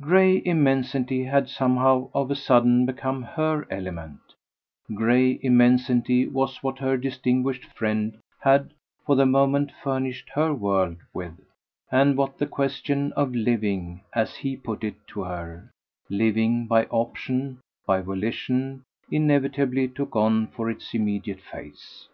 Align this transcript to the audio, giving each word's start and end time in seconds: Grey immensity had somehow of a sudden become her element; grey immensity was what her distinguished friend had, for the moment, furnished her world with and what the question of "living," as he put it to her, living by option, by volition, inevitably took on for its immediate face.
Grey 0.00 0.42
immensity 0.44 1.22
had 1.22 1.48
somehow 1.48 2.10
of 2.12 2.32
a 2.32 2.34
sudden 2.34 2.84
become 2.84 3.22
her 3.22 3.64
element; 3.70 4.18
grey 4.92 5.38
immensity 5.40 6.26
was 6.26 6.60
what 6.64 6.80
her 6.80 6.96
distinguished 6.96 7.64
friend 7.64 8.18
had, 8.40 8.74
for 9.06 9.14
the 9.14 9.24
moment, 9.24 9.70
furnished 9.80 10.30
her 10.30 10.52
world 10.52 10.96
with 11.14 11.38
and 11.92 12.16
what 12.16 12.38
the 12.38 12.46
question 12.48 13.12
of 13.12 13.32
"living," 13.36 14.00
as 14.12 14.34
he 14.34 14.56
put 14.56 14.82
it 14.82 14.96
to 15.06 15.22
her, 15.22 15.70
living 16.10 16.66
by 16.66 16.82
option, 16.86 17.60
by 17.86 18.00
volition, 18.00 18.82
inevitably 19.12 19.86
took 19.86 20.16
on 20.16 20.48
for 20.48 20.68
its 20.68 20.92
immediate 20.92 21.40
face. 21.40 22.08